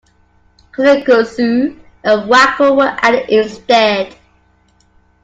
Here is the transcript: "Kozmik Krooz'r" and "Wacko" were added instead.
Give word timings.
"Kozmik 0.75 1.03
Krooz'r" 1.05 1.79
and 2.03 2.21
"Wacko" 2.27 2.75
were 2.75 2.97
added 3.03 3.29
instead. 3.29 4.15